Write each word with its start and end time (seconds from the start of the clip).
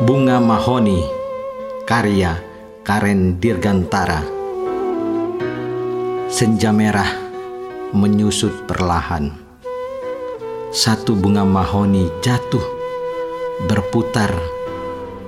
Mahoni 0.00 1.04
Karya 1.84 2.32
Karen 2.80 3.36
Dirgantara. 3.36 4.24
Senja 6.32 6.72
merah 6.72 7.12
menyusut 7.92 8.64
perlahan. 8.64 9.28
Satu 10.72 11.12
bunga 11.12 11.44
mahoni 11.44 12.08
jatuh 12.24 12.64
Berputar 13.68 14.32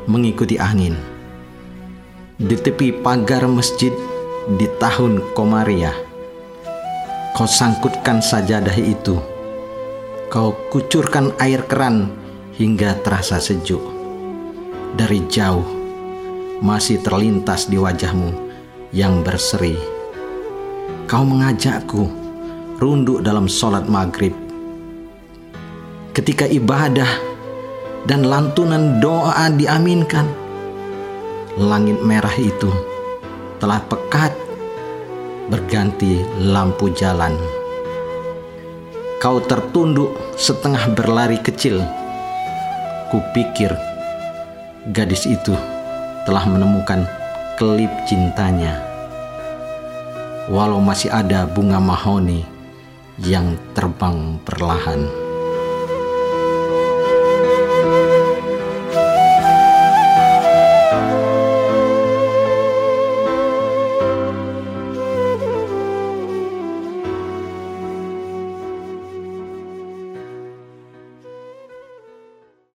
mengikuti 0.08 0.56
angin. 0.56 0.96
Di 2.40 2.56
tepi 2.56 2.96
pagar 2.96 3.44
masjid 3.52 3.92
di 4.56 4.64
tahun 4.80 5.36
Komariah 5.36 6.00
Kau 7.36 7.44
sangkutkan 7.44 8.24
sajadah 8.24 8.76
itu. 8.80 9.20
Kau 10.32 10.56
kucurkan 10.72 11.36
air 11.36 11.60
keran 11.68 12.08
hingga 12.56 12.96
terasa 13.04 13.36
sejuk 13.36 14.01
dari 14.92 15.24
jauh 15.28 15.64
masih 16.60 17.00
terlintas 17.00 17.66
di 17.66 17.80
wajahmu 17.80 18.30
yang 18.92 19.24
berseri. 19.24 19.74
Kau 21.08 21.24
mengajakku 21.24 22.06
runduk 22.78 23.24
dalam 23.24 23.48
sholat 23.48 23.88
maghrib. 23.88 24.36
Ketika 26.12 26.44
ibadah 26.44 27.08
dan 28.04 28.28
lantunan 28.28 29.00
doa 29.00 29.48
diaminkan, 29.48 30.28
langit 31.56 31.98
merah 32.04 32.36
itu 32.36 32.68
telah 33.58 33.80
pekat 33.88 34.36
berganti 35.48 36.20
lampu 36.36 36.92
jalan. 36.92 37.32
Kau 39.18 39.40
tertunduk 39.40 40.12
setengah 40.34 40.92
berlari 40.92 41.38
kecil. 41.40 41.80
Kupikir 43.08 43.91
gadis 44.90 45.30
itu 45.30 45.54
telah 46.26 46.42
menemukan 46.42 47.06
kelip 47.54 47.90
cintanya. 48.10 48.82
Walau 50.50 50.82
masih 50.82 51.14
ada 51.14 51.46
bunga 51.46 51.78
mahoni 51.78 52.42
yang 53.22 53.54
terbang 53.78 54.42
perlahan. 54.42 55.06